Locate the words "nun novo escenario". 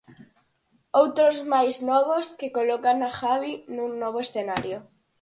3.75-4.77